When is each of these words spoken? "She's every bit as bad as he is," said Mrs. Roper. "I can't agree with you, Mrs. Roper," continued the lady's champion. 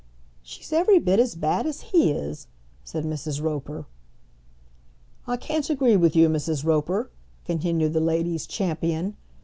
"She's 0.41 0.73
every 0.73 0.97
bit 0.97 1.19
as 1.19 1.35
bad 1.35 1.67
as 1.67 1.81
he 1.81 2.09
is," 2.09 2.47
said 2.83 3.05
Mrs. 3.05 3.39
Roper. 3.39 3.85
"I 5.27 5.37
can't 5.37 5.69
agree 5.69 5.95
with 5.95 6.15
you, 6.15 6.27
Mrs. 6.27 6.65
Roper," 6.65 7.11
continued 7.45 7.93
the 7.93 7.99
lady's 8.01 8.47
champion. 8.47 9.15